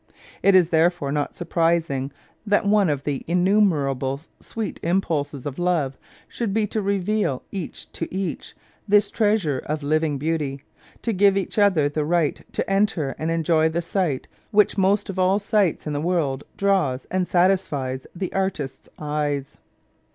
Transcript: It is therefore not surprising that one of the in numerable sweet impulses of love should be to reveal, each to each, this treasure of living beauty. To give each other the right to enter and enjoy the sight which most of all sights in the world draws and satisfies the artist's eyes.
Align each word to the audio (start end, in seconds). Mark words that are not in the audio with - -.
It 0.41 0.55
is 0.55 0.71
therefore 0.71 1.11
not 1.11 1.35
surprising 1.35 2.11
that 2.43 2.65
one 2.65 2.89
of 2.89 3.03
the 3.03 3.17
in 3.27 3.43
numerable 3.43 4.19
sweet 4.39 4.79
impulses 4.81 5.45
of 5.45 5.59
love 5.59 5.99
should 6.27 6.55
be 6.55 6.65
to 6.73 6.81
reveal, 6.81 7.43
each 7.51 7.91
to 7.91 8.11
each, 8.11 8.55
this 8.87 9.11
treasure 9.11 9.59
of 9.67 9.83
living 9.83 10.17
beauty. 10.17 10.63
To 11.03 11.13
give 11.13 11.37
each 11.37 11.59
other 11.59 11.87
the 11.87 12.03
right 12.03 12.41
to 12.51 12.67
enter 12.67 13.13
and 13.19 13.29
enjoy 13.29 13.69
the 13.69 13.83
sight 13.83 14.27
which 14.49 14.75
most 14.75 15.07
of 15.07 15.19
all 15.19 15.37
sights 15.37 15.85
in 15.85 15.93
the 15.93 16.01
world 16.01 16.45
draws 16.57 17.05
and 17.11 17.27
satisfies 17.27 18.07
the 18.15 18.33
artist's 18.33 18.89
eyes. 18.97 19.59